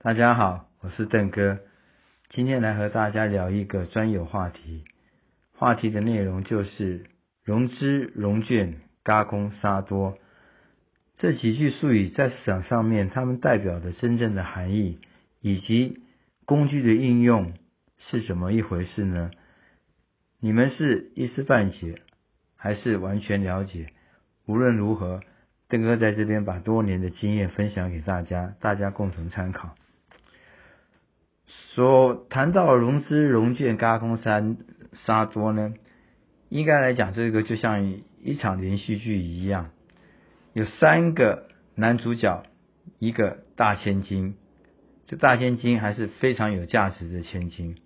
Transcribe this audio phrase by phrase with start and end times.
[0.00, 1.58] 大家好，我是邓哥，
[2.28, 4.84] 今天来和大家聊一个专有话题。
[5.56, 7.06] 话题的内容就是
[7.42, 10.16] 融资、融券、嘎空、杀多
[11.16, 15.00] 这几句术语在市场上面，它们代表的真正的含义
[15.40, 16.00] 以及
[16.44, 17.54] 工具的应用
[17.98, 19.32] 是怎么一回事呢？
[20.38, 22.02] 你们是一知半解，
[22.54, 23.88] 还是完全了解？
[24.46, 25.22] 无论如何，
[25.66, 29.74] 邓哥在这边把多年的经验分享给大家，大家共同参考。
[31.48, 34.58] 所谈到融资、融券、嘎空、三
[34.92, 35.72] 杀多呢，
[36.50, 39.70] 应该来讲，这个就像一场连续剧一样，
[40.52, 42.42] 有三个男主角，
[42.98, 44.34] 一个大千金，
[45.06, 47.76] 这大千金还是非常有价值的千金。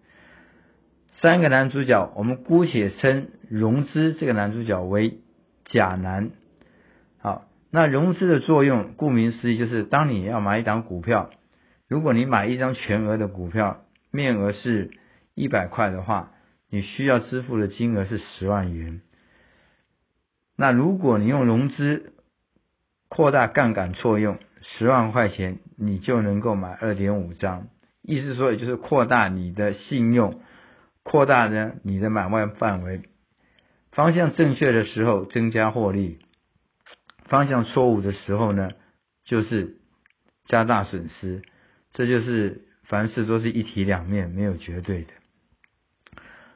[1.15, 5.21] 三个男主角，我们姑且称融资这个男主角为
[5.65, 6.31] 甲男。
[7.21, 11.31] 好，那融资的作用，顾名思义，就是当你要买一档股票。
[11.93, 14.93] 如果你买一张全额的股票，面额是
[15.35, 16.33] 一百块的话，
[16.71, 19.03] 你需要支付的金额是十万元。
[20.57, 22.15] 那如果你用融资
[23.11, 27.67] 扩大杠杆错用，十万块钱你就能够买二点五张，
[28.01, 30.41] 意思说也就是扩大你的信用，
[31.03, 33.03] 扩大呢你的买卖范围。
[33.91, 36.21] 方向正确的时候增加获利，
[37.27, 38.71] 方向错误的时候呢
[39.27, 39.77] 就是
[40.47, 41.43] 加大损失。
[41.93, 45.09] 这就是凡事都是一体两面，没有绝对的。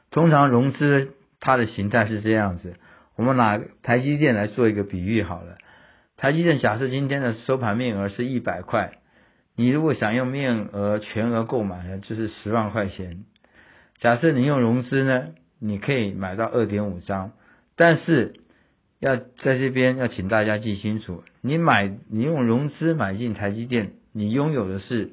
[0.09, 2.75] 通常融资它的形态是这样子，
[3.15, 5.57] 我们拿台积电来做一个比喻好了。
[6.15, 8.99] 台积电假设今天的收盘面额是一百块，
[9.55, 13.25] 你如果想用面额全额购买呢，就是十万块钱。
[13.99, 15.29] 假设你用融资呢，
[15.59, 17.33] 你可以买到二点五张，
[17.75, 18.39] 但是
[18.99, 25.11] 要在这边要请大家记清楚，你买你用融资买进台积电，你拥有的是。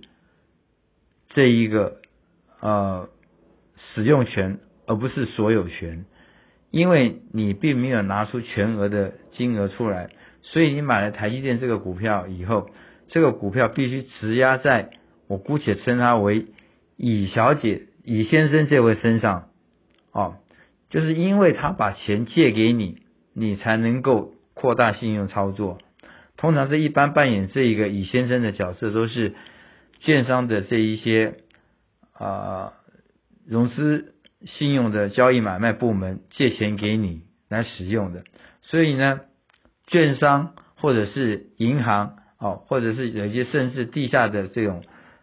[1.35, 1.97] 这一个
[2.61, 3.09] 呃
[3.77, 6.05] 使用权，而不是所有权，
[6.71, 10.11] 因为你并没有拿出全额的金额出来，
[10.43, 12.71] 所以你买了台积电这个股票以后，
[13.09, 14.91] 这个股票必须质押在
[15.27, 16.47] 我姑且称他为
[16.97, 19.49] 乙小姐、乙先生这位身上，
[20.13, 20.37] 哦，
[20.89, 22.99] 就是因为他把钱借给你，
[23.33, 25.79] 你才能够扩大信用操作。
[26.37, 29.35] 通常这一般扮演这一个乙先生的角色都是。
[30.05, 31.39] 券商的这一些
[32.13, 32.75] 啊
[33.47, 34.15] 融资
[34.47, 38.25] 信用的交易买卖部门借钱给你来使用的，
[38.63, 39.21] 所以呢，
[39.87, 44.83] 券商或者是银行哦，或者是有一些甚至地下的这种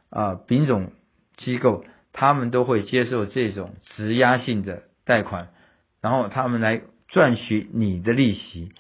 [0.10, 0.92] 啊品种
[1.38, 5.50] 机构，他们都会接受这种质押性的贷款，
[6.02, 8.72] 然后他们来赚取你的利息，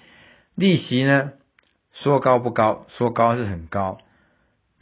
[0.55, 1.33] 利息呢
[1.93, 3.99] 说高不高，说高是很高。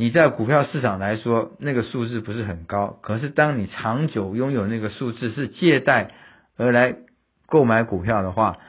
[0.02, 6.16] 你在股票市场来说，那个数字不是很高，可是当你长久拥有那个数字是借贷
[6.56, 6.96] 而来
[7.48, 8.59] 购买股票的话，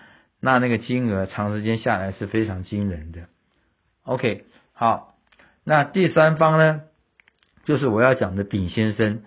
[0.40, 3.28] 那那个金额长时间下来是非常惊人的。
[4.02, 5.14] OK，好，
[5.62, 6.80] 那第三方呢，
[7.64, 9.22] 就是我要讲的丙先生。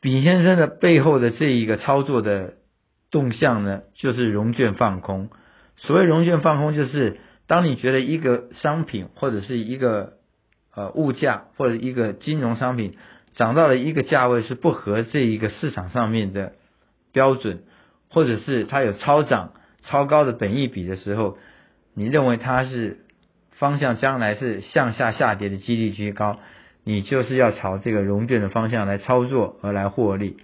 [0.00, 2.54] 丙先生的背后的这一个操作的
[3.12, 5.30] 动向呢，就是融券放空。
[5.76, 10.14] 所谓融券放空，就是当你觉得一个商品或者是一个
[10.76, 12.96] 呃，物价或者一个金融商品
[13.36, 16.54] 涨到了一个价位是不合这一个市场上面的
[17.12, 17.62] 标准，
[18.10, 19.52] 或者是它有超涨、
[19.84, 21.38] 超高的本益比的时候，
[21.94, 23.04] 你认为它是
[23.52, 26.40] 方向将来是向下下跌的几率居高，
[26.82, 30.38] 你就是要朝这个融券的方向来操作而来获利。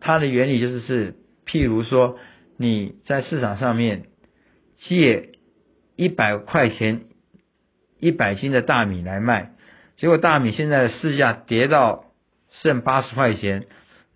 [0.00, 1.14] 它的原理就是是，
[1.46, 2.18] 譬如说
[2.56, 4.06] 你在市场上面
[4.78, 5.30] 借
[5.94, 7.02] 一百块钱。
[8.02, 9.52] 一百斤的大米来卖，
[9.96, 12.06] 结果大米现在的市价跌到
[12.50, 13.66] 剩八十块钱，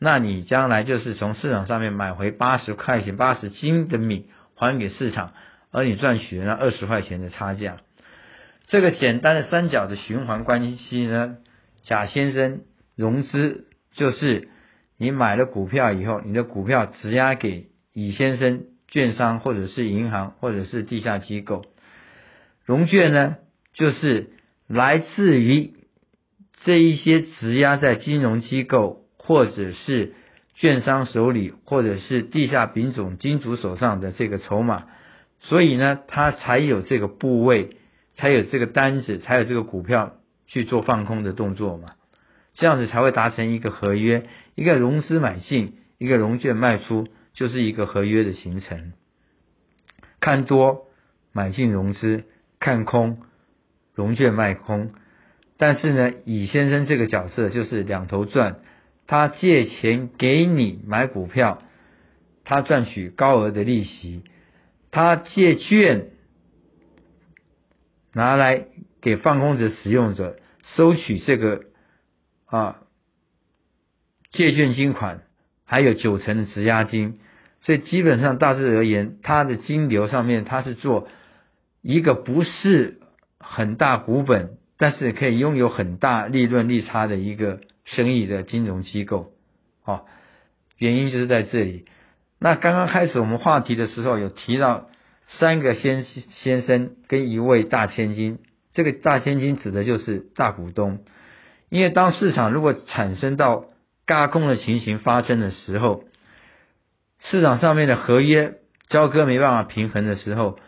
[0.01, 4.27] 那你将来就是从市场上面买回八十块钱八十斤的米
[4.57, 5.35] 还给市场，
[5.71, 7.77] 而你赚取了那二十块钱的差价。
[8.67, 11.37] 这个简单的三角的循环关系呢，
[11.85, 12.63] 贾先生
[12.97, 14.49] 融资就是
[14.99, 21.65] 你买了股票以后，你的股票质押给乙先生券商或者是银行或者是地下机构，
[22.65, 23.37] 融券呢？
[23.77, 24.31] 就是
[24.67, 25.75] 来自于
[26.65, 30.15] 这一些质押在金融机构或者是
[30.55, 34.87] 券商手里，或者是地下品种金主手上的这个筹码，
[35.41, 37.77] 所以呢，他才有这个部位，
[38.15, 41.93] 才有这个单子，才有这个股票去做放空的动作嘛，
[42.55, 48.95] 这样子才会达成一个合约，一个融资买进，一个融券卖出，就是一个合约的形成。
[50.19, 50.87] 看多
[51.33, 52.25] 买进融资，
[52.59, 53.19] 看空。
[53.97, 54.91] 融券卖空，
[55.57, 58.59] 但是呢，乙先生这个角色就是两头赚，
[59.07, 61.63] 他借钱给你买股票，
[62.45, 64.23] 他赚取高额的利息，
[64.91, 66.11] 他借券
[68.13, 68.67] 拿来
[69.01, 70.37] 给放空者使用者
[70.77, 71.63] 收取这个
[72.45, 72.83] 啊
[74.31, 75.23] 借券金款，
[75.65, 77.19] 还有九成的质押金，
[77.63, 81.09] 所以基本上大致而言，他的金流上面他是做
[81.81, 83.01] 一个不是
[83.49, 84.59] 很大股本。
[84.79, 89.33] 但是可以拥有很大利润利差的一个生意的金融机构，
[89.87, 90.05] 哦，
[90.77, 91.87] 原因就是在这里。
[92.39, 94.91] 那刚刚开始我们话题的时候有提到
[95.29, 98.39] 三个先先生跟一位大千金，
[98.75, 100.99] 这个大千金指的就是大股东。
[101.71, 103.65] 因为当市场如果产生到
[104.07, 106.05] 轧空的情形发生的时候，
[107.21, 108.59] 市场上面的合约
[108.91, 110.59] 交割没办法平衡的时候，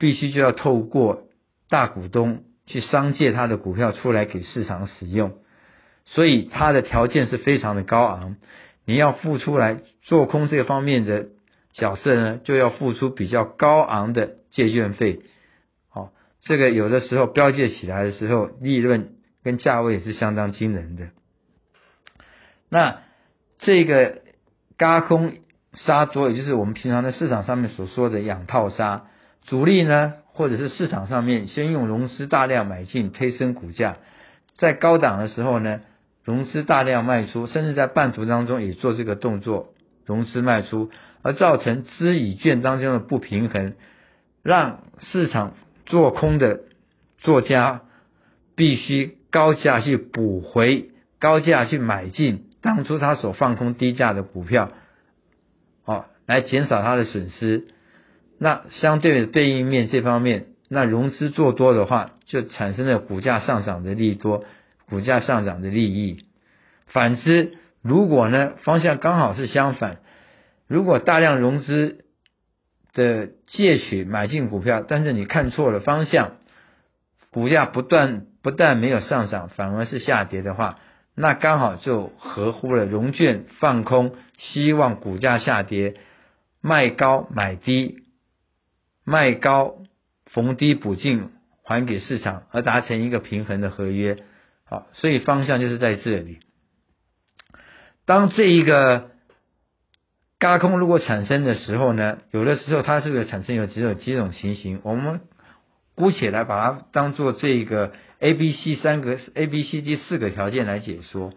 [0.00, 1.28] 必须就要透过
[1.72, 2.44] 大股东。
[2.64, 5.32] 去商借他的股票出来给市场使用，
[6.04, 8.36] 所以他的条件是非常的高昂。
[8.86, 11.26] 你要付出来做空这个方面的
[11.72, 15.22] 角色呢，就要付出比较高昂的借券费。
[15.90, 21.08] 好，这个有的时候标借起来的时候，利润跟价位也是相当惊人的。
[22.68, 23.00] 那
[23.58, 24.22] 这个
[24.78, 25.34] 嘎空
[25.74, 29.06] 杀多，也就是我们平常在市场上面所说的养套杀，
[29.44, 30.14] 主力呢？
[30.34, 33.96] 或者是市场上面先用融资大量买进推升股价，
[34.54, 35.80] 在高档的时候呢，
[36.24, 39.74] 融资大量卖出，甚至在半途当中也做这个动作，
[40.06, 40.90] 融资卖出，
[41.22, 43.74] 而造成资与券当中的不平衡，
[44.42, 46.60] 让市场做空的
[47.18, 47.82] 作家
[48.56, 50.90] 必须高价去补回，
[51.20, 54.70] 高价去买进当初他所放空低价的股票，
[55.84, 57.68] 哦，来减少他的损失。
[58.44, 64.44] 那相对的对应面这方面，那融资做多的话，就产生了股价上涨的利多，
[64.88, 66.24] 股价上涨的利益。
[66.88, 67.52] 反之，
[67.82, 69.98] 如果呢方向刚好是相反，
[70.66, 72.04] 如果大量融资
[72.92, 76.32] 的借取买进股票，但是你看错了方向，
[77.30, 80.80] 股价不断不但没有上涨，反而是下跌的话，
[81.14, 85.94] 那刚好就合乎了融券放空，希望股价下跌，
[86.60, 88.01] 卖高买低。
[89.04, 89.78] 卖高
[90.26, 91.30] 逢低补进
[91.64, 94.18] 还给市场，而达成一个平衡的合约。
[94.64, 96.38] 好，所以方向就是在这里。
[98.04, 99.10] 当这一个
[100.38, 105.20] 轧空如果产生的时候呢，有的时候它这个产生有几种几种情形，我们
[105.94, 111.32] 姑且来把它当做这个 A、B、C 三个 A、B、C、D 四个条件来解说。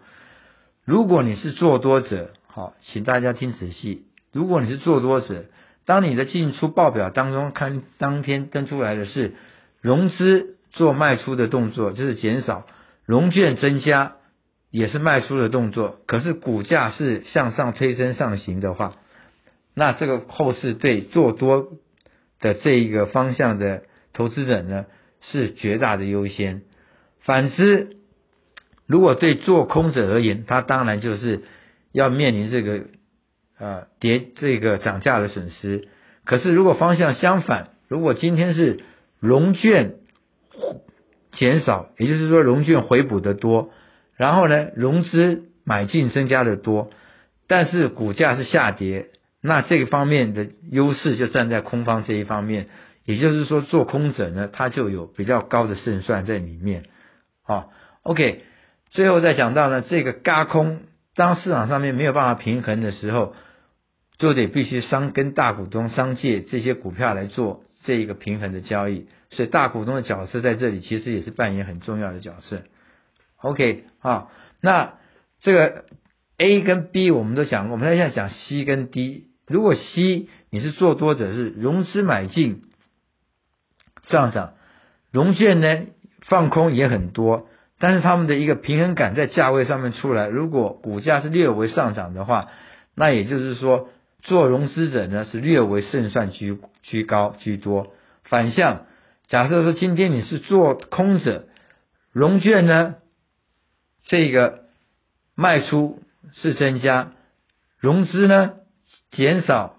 [0.84, 4.06] 如果你是做多者，好，请大家听仔细。
[4.32, 5.46] 如果你是做多者。
[5.86, 9.34] 当你的进出报表当中看当天登出来的是
[9.80, 12.66] 融资做卖出的动作，就是减少
[13.04, 14.16] 融券增加
[14.72, 18.96] 也是卖出的动作，可是股价是向上推升上行的话，
[19.74, 21.68] 那这个后市对做多
[22.40, 24.86] 的这一个方向的投资者呢
[25.20, 26.62] 是绝大的优先。
[27.20, 27.96] 反之，
[28.86, 31.44] 如果对做空者而言，他当然就是
[31.92, 32.86] 要面临这个。
[33.58, 35.88] 呃，跌这个涨价的损失。
[36.24, 38.80] 可是如果方向相反，如果今天是
[39.18, 39.94] 融券
[41.32, 43.70] 减少，也就是说融券回补的多，
[44.16, 46.90] 然后呢融资买进增加的多，
[47.46, 49.06] 但是股价是下跌，
[49.40, 52.68] 那这个方面的优势就站在空方这一方面。
[53.04, 56.82] 也就是说，做空者呢，他就有比较高的胜算在里面。
[57.42, 57.70] 好
[58.02, 58.42] ，OK，
[58.90, 60.80] 最后再讲到呢，这个嘎空，
[61.14, 63.34] 当市场上面没有办法平衡的时候。
[64.18, 72.62] 就得必须商跟大股东商借这些股票来做这一个平衡的交易，所以大股东的角色在这里其实也是扮演很重要的角色。
[73.36, 74.28] OK 啊，
[74.62, 74.94] 那
[75.40, 75.84] 这个
[76.38, 79.26] A 跟 B 我们都讲，我们现在讲 C 跟 D。
[79.46, 82.62] 如果 C 你是做多者，是融资买进
[84.04, 84.54] 上涨，
[85.12, 85.82] 融券呢
[86.22, 92.48] 放空也很多，但是他们的一个平衡感在价位上面出来，如果股价是略微上涨的话，
[92.94, 93.90] 那也就是说。
[94.22, 97.92] 做融资者呢是略为胜算居居高居多，
[98.24, 98.86] 反向
[99.26, 101.46] 假设说今天你是做空者，
[102.12, 102.96] 融券呢
[104.04, 104.64] 这个
[105.36, 107.12] 卖出是增加，
[107.78, 108.54] 融资呢
[109.10, 109.76] 减少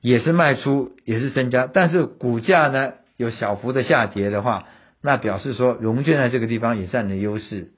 [0.00, 4.66] 也是卖出也是增加，但是股价呢有小幅的下跌的话，
[5.02, 7.72] 那表示说融券在这个地方也占了优势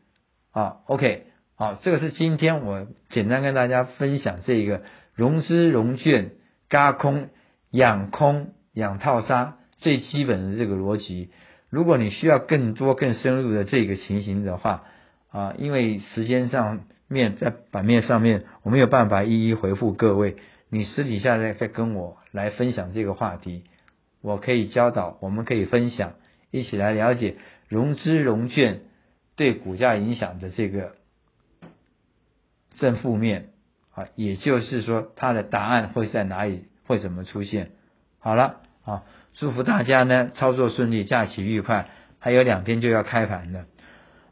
[0.50, 0.76] 啊。
[0.86, 4.82] OK，好，这个是今天我简单跟大家分享这一个。
[5.14, 6.32] 融资融券、
[6.68, 7.28] 轧空、
[7.70, 11.30] 养空、养套杀，最基本的这个逻辑。
[11.70, 14.84] 如果你需要更多更深入的这个情形的话，
[15.30, 20.36] 啊，因为时间上面在版面上面我没有办法一一回复各位，
[20.68, 23.64] 你私底下再再跟我来分享这个话题，
[24.20, 26.14] 我可以教导，我们可以分享，
[26.50, 27.36] 一起来了解
[27.68, 28.80] 融资融券
[29.34, 30.92] 对股价影响的这个
[32.78, 33.51] 正负面
[33.94, 37.70] 啊，也就是说它的答案会在哪里，会怎么出现？
[38.18, 39.02] 好了啊，
[39.34, 43.64] 祝福大家呢操作顺利，假期愉快，还有两天就要开盘了。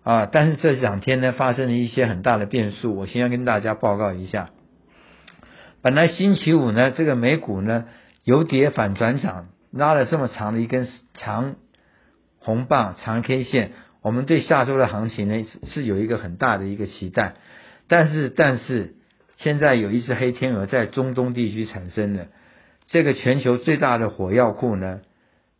[0.03, 0.27] 啊！
[0.33, 4.49] 但是这两天呢，发生了一些很大的变数，我先要跟大家报告一下。
[5.83, 7.85] 本来星期五呢，这个美股呢
[8.25, 11.57] 由跌反转涨，拉了这么长的一根长
[12.39, 17.35] 红棒、长 K 线，我们对下周的行情呢是有一个很大的一个期待。
[17.87, 18.95] 但是，但是
[19.43, 22.29] 现在有一只黑天鹅在中东地区产生了，
[22.87, 25.01] 这个全球最大的火药库呢，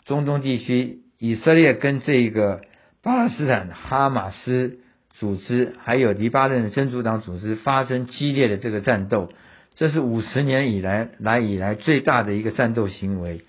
[0.05, 2.63] 中东地区以色列跟这个。
[3.03, 4.81] 巴勒斯坦哈马斯
[5.19, 9.33] 组织还有黎巴嫩真主党组织发生激烈的这个战斗，
[9.75, 13.41] 这是五十年以来来以来最大的一个战斗行为。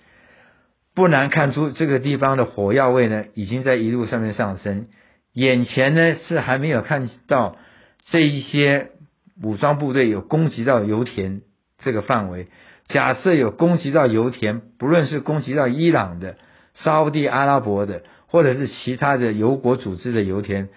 [0.96, 4.88] 不难看出，这个地方的火药味呢，已经在一路上面上升。
[5.34, 7.58] 眼前呢是还没有看到
[8.10, 8.92] 这一些
[9.42, 11.42] 武装部队有攻击到油田
[11.80, 12.48] 这个范围。
[12.88, 16.38] 假设有攻击到油田，不论是攻击到伊朗的、
[16.76, 18.04] 沙地阿拉伯的。
[18.34, 20.70] 或者是其他的油国组织的油田，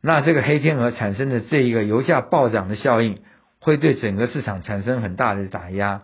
[0.00, 3.18] 那这个黑天鹅产生的这一个油价暴涨的效应，
[3.58, 6.02] 会对整个市场产生很大的打压。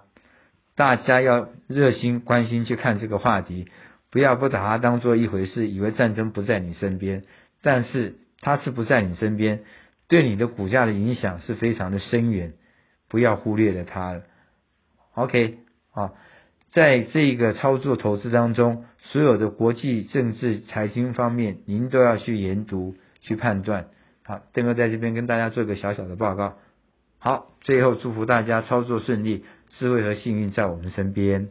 [0.74, 3.68] 大家要热心关心去看这个话题，
[4.10, 7.22] 不要不把它当做一回事，以为战争不在你身边。
[7.62, 9.60] 但是它是不在你身边，
[10.08, 12.54] 对你的股价的影响是非常的深远，
[13.08, 14.22] 不要忽略了它。
[15.14, 15.58] OK，
[15.92, 16.12] 啊。
[16.70, 23.88] 在这个操作投资当中，所有的国际政治、财经方面，您都要去研读、去判断。
[24.22, 26.58] 好，邓哥在这边跟大家做一个小小的报告。
[27.18, 31.48] 好，最后祝福大家操作顺利，智慧和幸运在我们身边。